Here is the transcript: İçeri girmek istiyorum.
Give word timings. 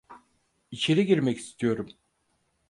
İçeri 0.71 1.05
girmek 1.05 1.37
istiyorum. 1.37 1.87